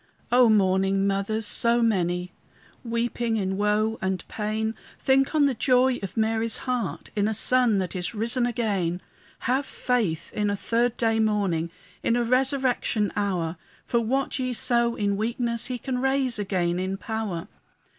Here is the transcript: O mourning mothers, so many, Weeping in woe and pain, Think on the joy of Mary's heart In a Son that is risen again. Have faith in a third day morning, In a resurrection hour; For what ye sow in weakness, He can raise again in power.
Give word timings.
O 0.31 0.49
mourning 0.49 1.05
mothers, 1.05 1.45
so 1.45 1.83
many, 1.83 2.33
Weeping 2.83 3.37
in 3.37 3.55
woe 3.55 3.99
and 4.01 4.27
pain, 4.27 4.73
Think 4.99 5.35
on 5.35 5.45
the 5.45 5.53
joy 5.53 5.99
of 6.01 6.17
Mary's 6.17 6.57
heart 6.65 7.11
In 7.15 7.27
a 7.27 7.35
Son 7.35 7.77
that 7.77 7.95
is 7.95 8.15
risen 8.15 8.47
again. 8.47 9.03
Have 9.41 9.63
faith 9.63 10.33
in 10.33 10.49
a 10.49 10.55
third 10.55 10.97
day 10.97 11.19
morning, 11.19 11.69
In 12.01 12.15
a 12.15 12.23
resurrection 12.23 13.13
hour; 13.15 13.57
For 13.85 13.99
what 13.99 14.39
ye 14.39 14.53
sow 14.53 14.95
in 14.95 15.17
weakness, 15.17 15.67
He 15.67 15.77
can 15.77 15.99
raise 16.01 16.39
again 16.39 16.79
in 16.79 16.97
power. 16.97 17.47